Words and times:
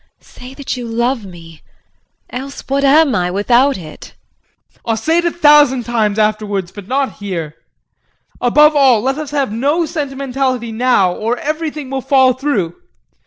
Say 0.19 0.55
that 0.55 0.75
you 0.75 0.87
love 0.87 1.25
me 1.27 1.61
else, 2.31 2.61
what 2.67 2.83
am 2.83 3.13
I, 3.13 3.29
without 3.29 3.77
it? 3.77 4.15
JEAN. 4.73 4.79
I'll 4.83 4.97
say 4.97 5.19
it 5.19 5.25
a 5.25 5.31
thousand 5.31 5.83
times 5.83 6.17
afterwards, 6.17 6.71
but 6.71 6.87
not 6.87 7.17
here. 7.19 7.55
Above 8.41 8.75
all, 8.75 9.01
let 9.01 9.19
us 9.19 9.29
have 9.29 9.51
no 9.51 9.85
sentimentality 9.85 10.71
now 10.71 11.13
or 11.13 11.37
everything 11.37 11.91
will 11.91 12.01
fall 12.01 12.33
through. 12.33 12.81